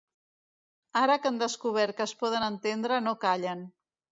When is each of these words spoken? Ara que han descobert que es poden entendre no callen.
Ara 1.01 1.17
que 1.25 1.29
han 1.31 1.37
descobert 1.43 1.99
que 1.99 2.07
es 2.09 2.17
poden 2.25 2.49
entendre 2.49 3.01
no 3.09 3.17
callen. 3.27 3.63